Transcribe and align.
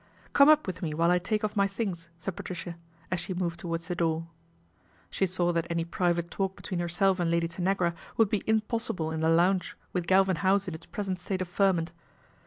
"Come 0.33 0.49
up 0.49 0.65
with 0.65 0.81
me 0.81 0.95
while 0.95 1.11
I 1.11 1.19
take 1.19 1.43
off 1.43 1.55
my 1.55 1.67
things," 1.67 2.09
said 2.17 2.35
Patricia, 2.35 2.75
as 3.11 3.19
she 3.19 3.35
moved 3.35 3.59
towards 3.59 3.87
the 3.87 3.93
door. 3.93 4.25
She 5.11 5.27
saw 5.27 5.51
that 5.53 5.67
any 5.69 5.85
private 5.85 6.31
talk 6.31 6.55
between 6.55 6.79
herself 6.79 7.19
and 7.19 7.29
Lady 7.29 7.47
Tanagra 7.47 7.93
would 8.17 8.27
be 8.31 8.43
impossible 8.47 9.11
in 9.11 9.19
the 9.19 9.29
lounge 9.29 9.77
with 9.93 10.07
Galvin 10.07 10.37
House 10.37 10.67
in 10.67 10.73
its 10.73 10.87
present 10.87 11.19
state 11.19 11.43
of 11.43 11.49
ferment. 11.49 11.91